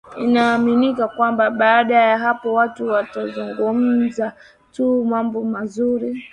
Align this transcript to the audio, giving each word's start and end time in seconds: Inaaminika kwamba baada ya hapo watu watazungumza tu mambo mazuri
Inaaminika 0.17 1.07
kwamba 1.07 1.49
baada 1.49 1.95
ya 1.95 2.17
hapo 2.17 2.53
watu 2.53 2.87
watazungumza 2.87 4.33
tu 4.71 5.05
mambo 5.05 5.43
mazuri 5.43 6.25